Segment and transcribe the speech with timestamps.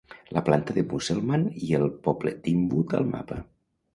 [0.35, 3.41] la planta de Musselman i el poble d'Inwood al mapa.